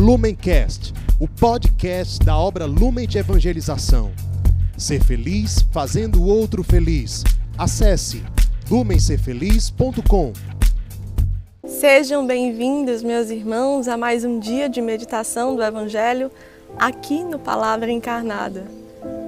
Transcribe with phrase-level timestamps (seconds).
[0.00, 4.10] Lumencast, o podcast da obra Lumen de Evangelização.
[4.74, 7.22] Ser feliz fazendo o outro feliz.
[7.58, 8.22] Acesse
[8.70, 10.32] lumencerfeliz.com.
[11.66, 16.30] Sejam bem-vindos, meus irmãos, a mais um dia de meditação do Evangelho
[16.78, 18.64] aqui no Palavra Encarnada.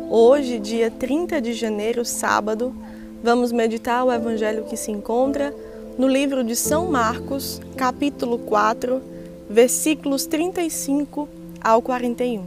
[0.08, 2.74] Hoje, dia 30 de janeiro, sábado,
[3.22, 5.54] vamos meditar o Evangelho que se encontra
[5.98, 9.11] no livro de São Marcos, capítulo 4,
[9.52, 11.28] versículos 35
[11.60, 12.42] ao 41.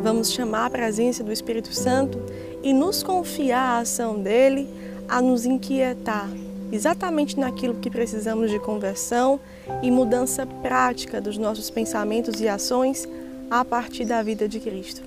[0.00, 2.22] Vamos chamar a presença do Espírito Santo
[2.62, 4.68] e nos confiar a ação dele
[5.08, 6.30] a nos inquietar
[6.70, 9.40] exatamente naquilo que precisamos de conversão
[9.82, 13.08] e mudança prática dos nossos pensamentos e ações
[13.50, 15.02] a partir da vida de Cristo.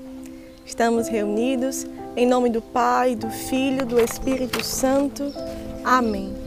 [0.66, 1.88] Estamos reunidos
[2.18, 5.24] em nome do Pai, do Filho, do Espírito Santo.
[5.84, 6.47] Amém.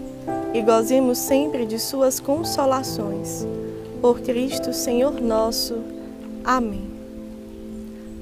[0.53, 3.45] e gozemos sempre de Suas consolações.
[4.01, 5.75] Por Cristo, Senhor nosso.
[6.43, 6.89] Amém.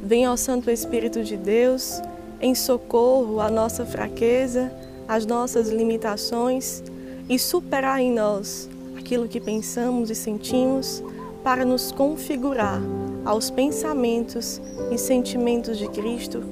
[0.04, 2.02] Venha ao Santo Espírito de Deus
[2.42, 4.72] em socorro à nossa fraqueza,
[5.08, 6.84] às nossas limitações
[7.28, 11.04] e superar em nós aquilo que pensamos e sentimos
[11.44, 12.82] para nos configurar
[13.26, 14.62] aos pensamentos
[14.92, 16.44] e sentimentos de Cristo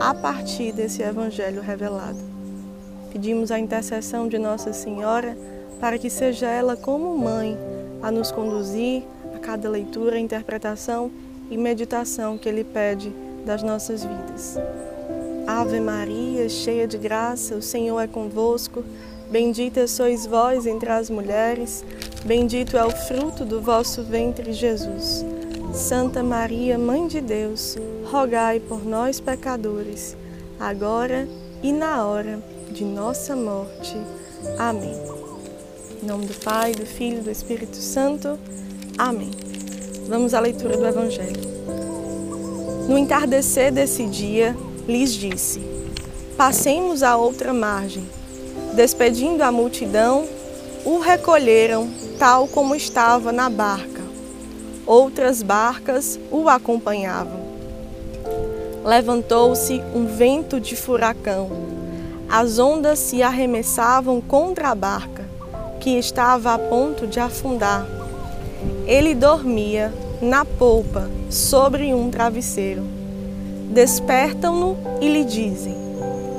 [0.00, 2.33] a partir desse Evangelho revelado.
[3.14, 5.38] Pedimos a intercessão de Nossa Senhora
[5.78, 7.56] para que seja ela, como mãe,
[8.02, 11.12] a nos conduzir a cada leitura, interpretação
[11.48, 13.12] e meditação que Ele pede
[13.46, 14.58] das nossas vidas.
[15.46, 18.82] Ave Maria, cheia de graça, o Senhor é convosco.
[19.30, 21.84] Bendita sois vós entre as mulheres,
[22.24, 25.24] bendito é o fruto do vosso ventre, Jesus.
[25.72, 27.76] Santa Maria, Mãe de Deus,
[28.10, 30.16] rogai por nós, pecadores,
[30.58, 31.28] agora
[31.62, 33.96] e na hora de nossa morte.
[34.58, 34.94] Amém.
[36.02, 38.38] Em nome do Pai, do Filho e do Espírito Santo.
[38.98, 39.30] Amém.
[40.08, 41.40] Vamos à leitura do Evangelho.
[42.88, 45.60] No entardecer desse dia, lhes disse:
[46.36, 48.04] Passemos à outra margem.
[48.74, 50.26] Despedindo a multidão,
[50.84, 51.88] o recolheram
[52.18, 54.02] tal como estava na barca.
[54.86, 57.44] Outras barcas o acompanhavam.
[58.84, 61.83] Levantou-se um vento de furacão
[62.28, 65.24] as ondas se arremessavam contra a barca,
[65.80, 67.86] que estava a ponto de afundar.
[68.86, 72.84] Ele dormia na polpa, sobre um travesseiro.
[73.70, 75.76] Despertam-no e lhe dizem: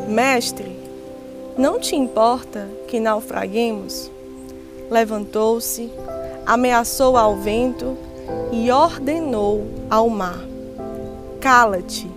[0.07, 0.79] Mestre,
[1.57, 4.09] não te importa que naufraguemos?
[4.89, 5.91] Levantou-se,
[6.45, 7.97] ameaçou ao vento
[8.51, 10.39] e ordenou ao mar:
[11.41, 12.09] Cala-te,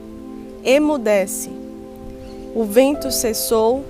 [0.64, 1.57] emudece.
[2.54, 3.84] O vento cessou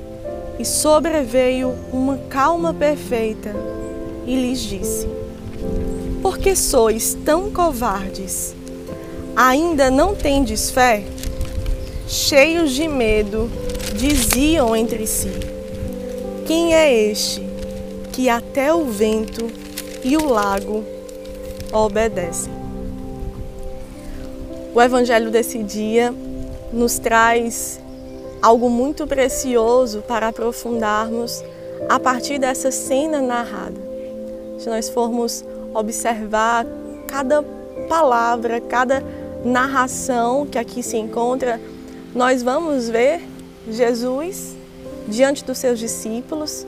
[0.58, 3.54] e sobreveio uma calma perfeita
[4.26, 5.06] e lhes disse:
[6.20, 8.54] Por que sois tão covardes?
[9.36, 11.04] Ainda não tendes fé?
[12.08, 13.50] Cheios de medo,
[13.94, 15.30] diziam entre si:
[16.46, 17.42] Quem é este
[18.12, 19.46] que até o vento
[20.02, 20.84] e o lago
[21.72, 22.52] obedecem?
[24.74, 26.12] O evangelho desse dia
[26.72, 27.80] nos traz
[28.40, 31.42] algo muito precioso para aprofundarmos
[31.88, 33.80] a partir dessa cena narrada.
[34.58, 35.44] Se nós formos
[35.74, 36.66] observar
[37.06, 37.42] cada
[37.88, 39.02] palavra, cada
[39.44, 41.60] narração que aqui se encontra,
[42.14, 43.22] nós vamos ver
[43.68, 44.56] Jesus
[45.06, 46.66] diante dos seus discípulos,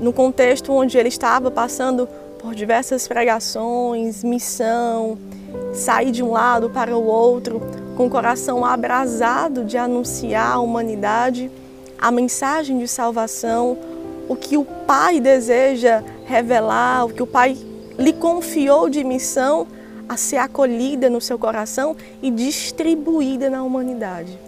[0.00, 2.08] no contexto onde ele estava passando
[2.38, 5.16] por diversas pregações, missão,
[5.72, 7.60] sair de um lado para o outro,
[7.96, 11.50] com o coração abrasado de anunciar à humanidade
[11.98, 13.78] a mensagem de salvação,
[14.28, 17.56] o que o Pai deseja revelar, o que o Pai
[17.98, 19.66] lhe confiou de missão
[20.08, 24.38] a ser acolhida no seu coração e distribuída na humanidade,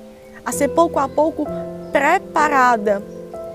[0.45, 1.47] a ser pouco a pouco
[1.93, 3.03] preparada,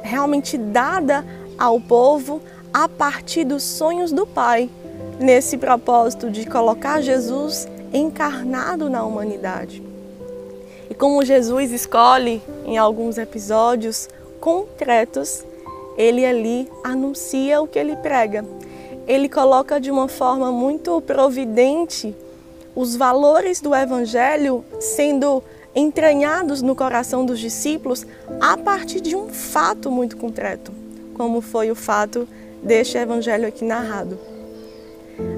[0.01, 1.25] realmente dada
[1.57, 2.41] ao povo
[2.73, 4.69] a partir dos sonhos do Pai,
[5.19, 9.83] nesse propósito de colocar Jesus encarnado na humanidade.
[10.89, 14.09] E como Jesus escolhe em alguns episódios
[14.39, 15.43] concretos,
[15.97, 18.45] ele ali anuncia o que ele prega.
[19.07, 22.15] Ele coloca de uma forma muito providente
[22.75, 25.43] os valores do Evangelho sendo
[25.75, 28.05] entranhados no coração dos discípulos
[28.39, 30.71] a partir de um fato muito concreto,
[31.15, 32.27] como foi o fato
[32.63, 34.17] deste Evangelho aqui narrado.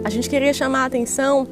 [0.04, 1.48] A gente queria chamar a atenção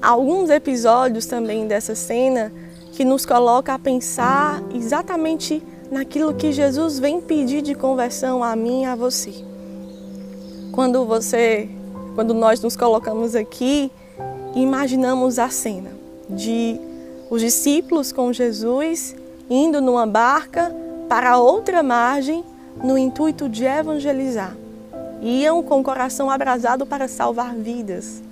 [0.00, 2.52] alguns episódios também dessa cena
[2.92, 8.82] que nos coloca a pensar exatamente naquilo que Jesus vem pedir de conversão a mim
[8.82, 9.32] e a você.
[10.72, 11.68] Quando você,
[12.14, 13.90] quando nós nos colocamos aqui,
[14.54, 15.90] imaginamos a cena
[16.28, 16.78] de
[17.30, 19.14] os discípulos com Jesus
[19.50, 20.74] indo numa barca
[21.08, 22.44] para outra margem
[22.82, 24.56] no intuito de evangelizar.
[25.22, 28.22] Iam com o coração abrasado para salvar vidas.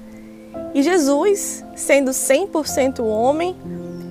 [0.75, 3.57] E Jesus, sendo 100% homem,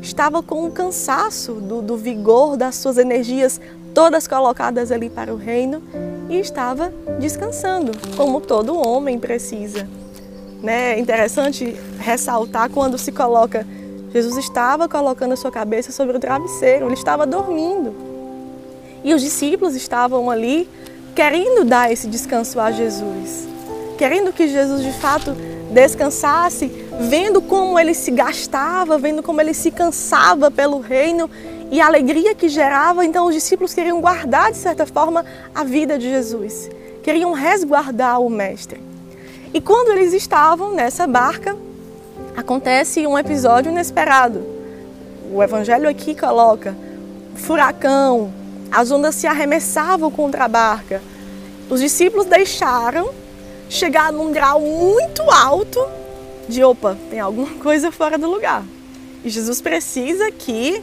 [0.01, 3.59] estava com um cansaço do, do vigor das suas energias
[3.93, 5.81] todas colocadas ali para o reino
[6.29, 9.87] e estava descansando, como todo homem precisa.
[10.61, 10.95] Né?
[10.95, 13.65] É interessante ressaltar quando se coloca
[14.15, 17.93] Jesus estava colocando a sua cabeça sobre o travesseiro, ele estava dormindo.
[19.03, 20.69] E os discípulos estavam ali
[21.13, 23.45] querendo dar esse descanso a Jesus,
[23.97, 25.35] querendo que Jesus de fato
[25.75, 31.29] descansasse, vendo como ele se gastava, vendo como ele se cansava pelo reino
[31.69, 33.05] e a alegria que gerava.
[33.05, 36.69] Então, os discípulos queriam guardar, de certa forma, a vida de Jesus,
[37.03, 38.79] queriam resguardar o Mestre.
[39.53, 41.57] E quando eles estavam nessa barca,
[42.37, 44.45] acontece um episódio inesperado.
[45.33, 46.73] O Evangelho aqui coloca
[47.35, 48.31] furacão,
[48.71, 51.01] as ondas se arremessavam contra a barca.
[51.69, 53.09] Os discípulos deixaram
[53.69, 55.79] chegar num grau muito alto
[56.47, 58.63] de opa, tem alguma coisa fora do lugar.
[59.23, 60.81] E Jesus precisa aqui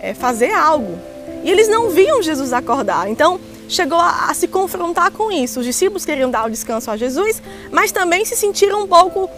[0.00, 0.98] é, fazer algo.
[1.44, 3.08] E eles não viam Jesus acordar.
[3.08, 5.60] Então chegou a, a se confrontar com isso.
[5.60, 7.40] Os discípulos queriam dar o descanso a Jesus,
[7.70, 9.30] mas também se sentiram um pouco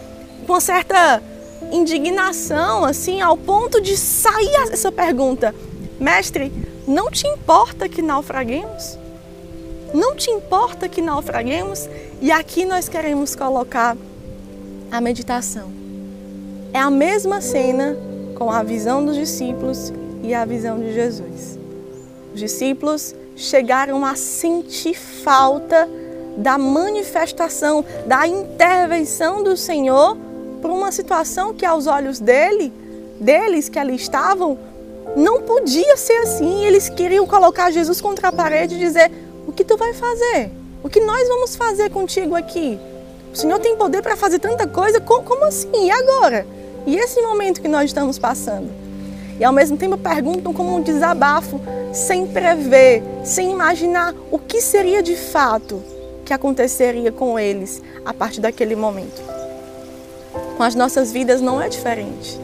[0.47, 1.21] com certa
[1.71, 5.53] indignação, assim, ao ponto de sair essa pergunta:
[5.99, 6.51] Mestre,
[6.87, 8.97] não te importa que naufraguemos?
[9.93, 11.89] Não te importa que naufraguemos?
[12.21, 13.97] E aqui nós queremos colocar
[14.91, 15.71] a meditação.
[16.73, 17.97] É a mesma cena
[18.35, 19.91] com a visão dos discípulos
[20.23, 21.57] e a visão de Jesus.
[22.33, 25.89] Os discípulos chegaram a sentir falta
[26.37, 30.17] da manifestação, da intervenção do Senhor
[30.61, 32.71] por uma situação que aos olhos dele,
[33.19, 34.57] deles que ali estavam,
[35.15, 36.63] não podia ser assim.
[36.63, 39.11] Eles queriam colocar Jesus contra a parede e dizer:
[39.49, 40.51] "O que tu vai fazer?
[40.83, 42.79] O que nós vamos fazer contigo aqui?
[43.33, 45.69] O Senhor tem poder para fazer tanta coisa, como assim?
[45.73, 46.45] E agora?
[46.85, 48.69] E esse momento que nós estamos passando?"
[49.39, 51.59] E ao mesmo tempo perguntam como um desabafo,
[51.93, 55.81] sem prever, sem imaginar o que seria de fato
[56.25, 59.39] que aconteceria com eles a partir daquele momento
[60.59, 62.37] com as nossas vidas não é diferente.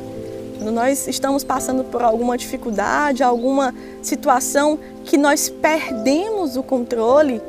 [0.66, 3.72] Quando nós estamos passando por alguma dificuldade, alguma
[4.02, 7.40] situação que nós perdemos o controle,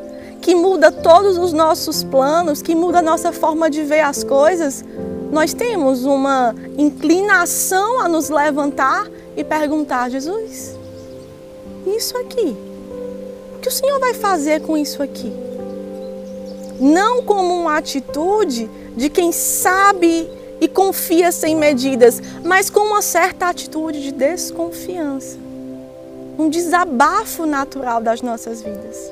[0.43, 4.85] que muda todos os nossos planos, que muda a nossa forma de ver as coisas,
[5.33, 10.77] nós temos uma inclinação a nos levantar e perguntar: Jesus,
[11.87, 12.55] isso aqui,
[13.55, 15.33] o que o Senhor vai fazer com isso aqui?
[16.79, 20.29] Não como uma atitude de quem sabe
[20.61, 25.39] e confia sem medidas, mas com uma certa atitude de desconfiança.
[26.39, 29.11] Um desabafo natural das nossas vidas.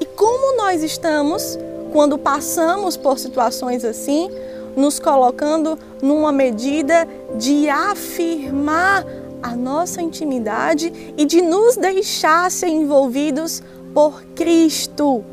[0.00, 1.58] E como nós estamos,
[1.92, 4.30] quando passamos por situações assim,
[4.76, 9.04] nos colocando numa medida de afirmar
[9.42, 13.62] a nossa intimidade e de nos deixar ser envolvidos
[13.92, 15.24] por Cristo,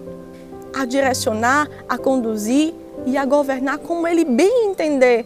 [0.74, 2.74] a direcionar, a conduzir
[3.06, 5.26] e a governar como Ele bem entender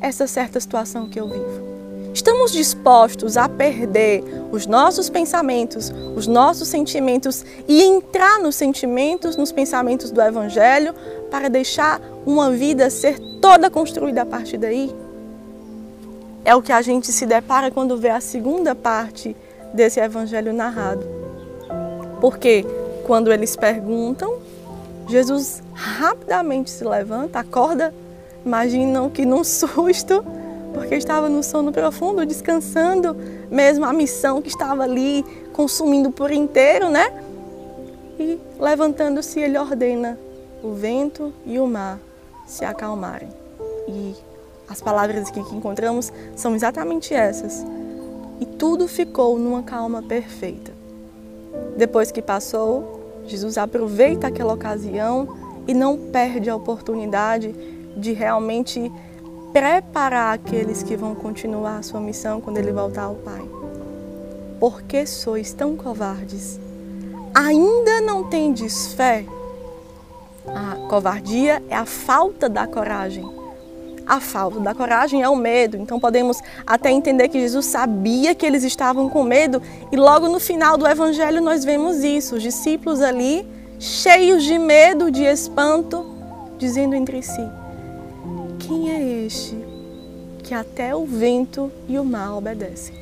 [0.00, 1.72] essa certa situação que eu vivo.
[2.14, 9.50] Estamos dispostos a perder os nossos pensamentos, os nossos sentimentos e entrar nos sentimentos, nos
[9.50, 10.94] pensamentos do Evangelho
[11.30, 14.94] para deixar uma vida ser toda construída a partir daí?
[16.44, 19.34] É o que a gente se depara quando vê a segunda parte
[19.72, 21.06] desse Evangelho narrado.
[22.20, 22.66] Porque
[23.06, 24.36] quando eles perguntam,
[25.12, 27.94] Jesus rapidamente se levanta, acorda,
[28.46, 30.24] imaginam que num susto,
[30.72, 33.14] porque estava no sono profundo, descansando,
[33.50, 37.12] mesmo a missão que estava ali consumindo por inteiro, né?
[38.18, 40.18] E levantando-se, ele ordena
[40.62, 41.98] o vento e o mar
[42.46, 43.28] se acalmarem.
[43.86, 44.14] E
[44.66, 47.66] as palavras que encontramos são exatamente essas.
[48.40, 50.72] E tudo ficou numa calma perfeita.
[51.76, 55.36] Depois que passou, Jesus aproveita aquela ocasião
[55.66, 57.54] e não perde a oportunidade
[57.96, 58.90] de realmente
[59.52, 63.42] preparar aqueles que vão continuar a sua missão quando ele voltar ao Pai.
[64.58, 66.58] Por que sois tão covardes?
[67.34, 69.24] Ainda não tendes fé?
[70.46, 73.41] A covardia é a falta da coragem.
[74.12, 75.78] A falta da coragem é o medo.
[75.78, 80.38] Então podemos até entender que Jesus sabia que eles estavam com medo e logo no
[80.38, 86.04] final do evangelho nós vemos isso, os discípulos ali cheios de medo, de espanto,
[86.58, 87.40] dizendo entre si:
[88.58, 89.56] Quem é este
[90.42, 92.94] que até o vento e o mar obedecem?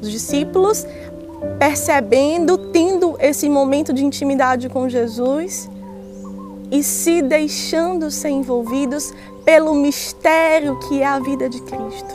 [0.00, 0.86] Os discípulos
[1.58, 5.68] percebendo, tendo esse momento de intimidade com Jesus,
[6.70, 9.12] e se deixando ser envolvidos
[9.46, 12.14] pelo mistério que é a vida de Cristo,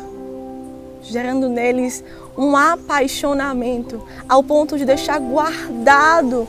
[1.01, 2.03] gerando neles
[2.37, 6.45] um apaixonamento ao ponto de deixar guardado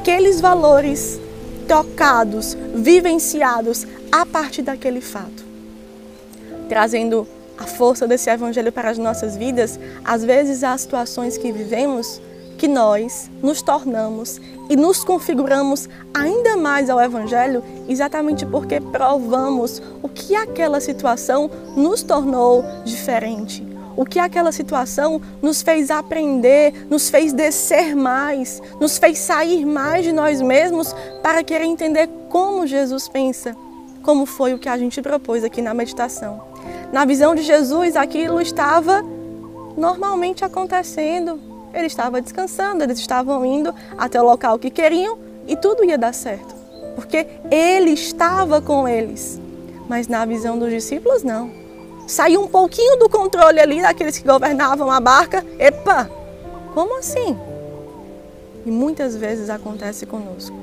[0.00, 1.20] aqueles valores
[1.68, 5.46] tocados, vivenciados a partir daquele fato.
[6.68, 7.24] Trazendo
[7.56, 12.20] a força desse evangelho para as nossas vidas, às vezes há situações que vivemos
[12.58, 20.08] que nós nos tornamos e nos configuramos ainda mais ao Evangelho exatamente porque provamos o
[20.08, 23.64] que aquela situação nos tornou diferente,
[23.96, 30.04] o que aquela situação nos fez aprender, nos fez descer mais, nos fez sair mais
[30.04, 33.56] de nós mesmos para querer entender como Jesus pensa,
[34.02, 36.42] como foi o que a gente propôs aqui na meditação.
[36.92, 39.04] Na visão de Jesus, aquilo estava
[39.76, 45.84] normalmente acontecendo, ele estava descansando, eles estavam indo até o local que queriam e tudo
[45.84, 46.54] ia dar certo,
[46.94, 49.40] porque ele estava com eles.
[49.88, 51.50] Mas na visão dos discípulos, não.
[52.06, 55.44] Saiu um pouquinho do controle ali daqueles que governavam a barca.
[55.58, 56.10] Epa!
[56.74, 57.36] Como assim?
[58.64, 60.56] E muitas vezes acontece conosco.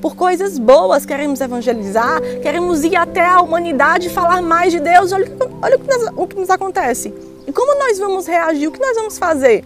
[0.00, 5.12] Por coisas boas, queremos evangelizar, queremos ir até a humanidade falar mais de Deus.
[5.12, 5.30] Olha,
[5.62, 7.14] olha o, que o que nos acontece.
[7.46, 8.68] E como nós vamos reagir?
[8.68, 9.64] O que nós vamos fazer?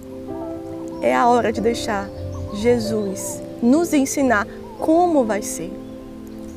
[1.02, 2.08] É a hora de deixar
[2.54, 4.46] Jesus nos ensinar
[4.78, 5.72] como vai ser.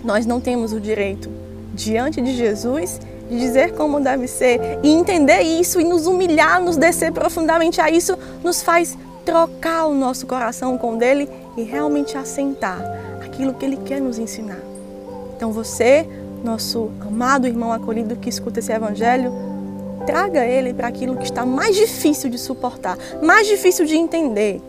[0.03, 1.29] Nós não temos o direito,
[1.73, 6.77] diante de Jesus, de dizer como deve ser e entender isso e nos humilhar, nos
[6.77, 12.81] descer profundamente a isso, nos faz trocar o nosso coração com dele e realmente assentar
[13.23, 14.59] aquilo que ele quer nos ensinar.
[15.35, 16.07] Então você,
[16.43, 19.31] nosso amado irmão acolhido que escuta esse evangelho,
[20.05, 24.61] traga ele para aquilo que está mais difícil de suportar, mais difícil de entender,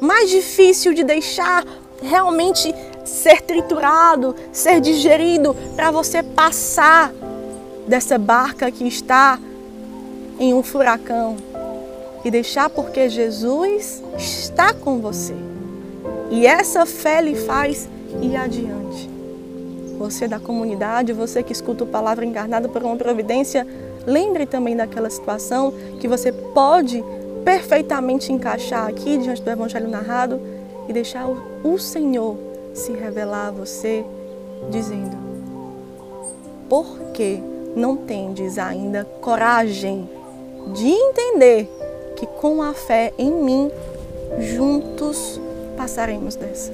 [0.00, 1.64] mais difícil de deixar
[2.02, 7.12] realmente ser triturado, ser digerido, para você passar
[7.86, 9.38] dessa barca que está
[10.38, 11.36] em um furacão
[12.24, 15.34] e deixar porque Jesus está com você.
[16.30, 17.88] E essa fé lhe faz
[18.20, 19.08] ir adiante.
[19.98, 23.66] Você da comunidade, você que escuta a palavra encarnada por uma providência,
[24.08, 27.04] Lembre também daquela situação que você pode
[27.44, 30.40] perfeitamente encaixar aqui diante do Evangelho narrado
[30.88, 31.28] e deixar
[31.62, 32.34] o Senhor
[32.72, 34.02] se revelar a você,
[34.70, 35.14] dizendo:
[36.70, 37.38] Por que
[37.76, 40.08] não tendes ainda coragem
[40.72, 41.68] de entender
[42.16, 43.70] que com a fé em mim,
[44.38, 45.38] juntos
[45.76, 46.72] passaremos dessa?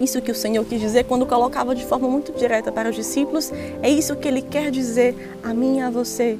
[0.00, 3.50] Isso que o Senhor quis dizer quando colocava de forma muito direta para os discípulos,
[3.82, 6.38] é isso que ele quer dizer a mim e a você,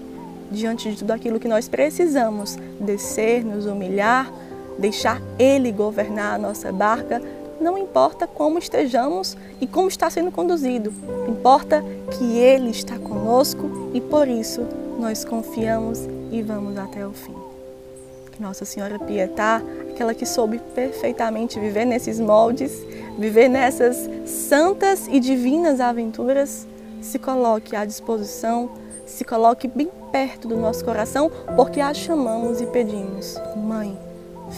[0.51, 4.31] diante de tudo aquilo que nós precisamos, descer, nos humilhar,
[4.79, 7.23] deixar ele governar a nossa barca,
[7.59, 10.93] não importa como estejamos e como está sendo conduzido,
[11.27, 14.67] importa que ele está conosco e por isso
[14.99, 17.46] nós confiamos e vamos até o fim.
[18.41, 22.73] Nossa Senhora Pietá, aquela que soube perfeitamente viver nesses moldes,
[23.19, 26.67] viver nessas santas e divinas aventuras,
[27.01, 28.71] se coloque à disposição,
[29.07, 33.99] se coloque bem perto do nosso coração, porque a chamamos e pedimos: Mãe,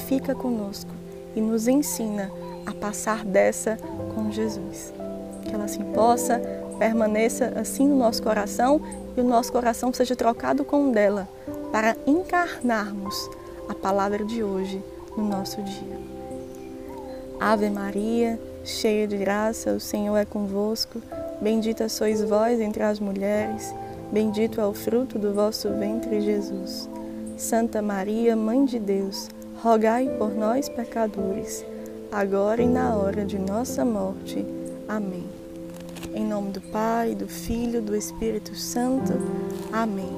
[0.06, 0.90] fica conosco
[1.36, 2.30] e nos ensina
[2.66, 3.78] a passar dessa
[4.14, 4.92] com Jesus.
[5.44, 6.40] Que ela assim possa,
[6.78, 8.80] permaneça assim no nosso coração
[9.16, 11.28] e o nosso coração seja trocado com o dela,
[11.70, 13.28] para encarnarmos
[13.68, 14.82] a palavra de hoje
[15.16, 15.98] no nosso dia.
[17.40, 21.00] Ave Maria, cheia de graça, o Senhor é convosco.
[21.40, 23.72] Bendita sois vós entre as mulheres,
[24.10, 26.88] bendito é o fruto do vosso ventre, Jesus.
[27.36, 29.28] Santa Maria, Mãe de Deus,
[29.62, 31.64] rogai por nós, pecadores,
[32.10, 34.44] agora e na hora de nossa morte.
[34.88, 35.24] Amém.
[36.12, 39.12] Em nome do Pai, do Filho, do Espírito Santo.
[39.72, 40.17] Amém.